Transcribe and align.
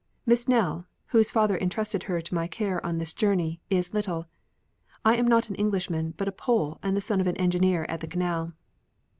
"Miss 0.25 0.47
Nell, 0.47 0.87
whose 1.09 1.29
father 1.29 1.55
entrusted 1.55 2.01
her 2.09 2.21
to 2.21 2.33
my 2.33 2.47
care 2.47 2.83
on 2.83 2.97
this 2.97 3.13
journey, 3.13 3.61
is 3.69 3.93
little. 3.93 4.25
I 5.05 5.15
am 5.15 5.27
not 5.27 5.49
an 5.49 5.53
Englishman 5.57 6.15
but 6.17 6.27
a 6.27 6.31
Pole 6.31 6.79
and 6.81 6.97
the 6.97 7.01
son 7.01 7.21
of 7.21 7.27
an 7.27 7.37
engineer 7.37 7.85
at 7.87 7.99
the 7.99 8.07
Canal." 8.07 8.53